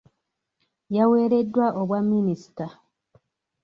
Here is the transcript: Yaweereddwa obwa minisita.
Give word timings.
Yaweereddwa 0.95 1.65
obwa 1.81 1.99
minisita. 2.09 2.67